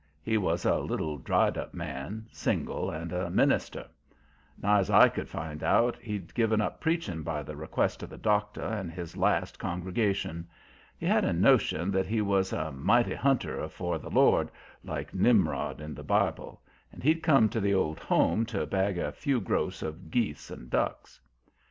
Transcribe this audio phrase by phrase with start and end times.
[0.23, 3.85] He was a little, dried up man, single, and a minister.
[4.59, 8.63] Nigh's I could find out, he'd given up preaching by the request of the doctor
[8.63, 10.47] and his last congregation.
[10.97, 14.49] He had a notion that he was a mighty hunter afore the Lord,
[14.83, 19.11] like Nimrod in the Bible, and he'd come to the Old Home to bag a
[19.11, 21.21] few gross of geese and ducks.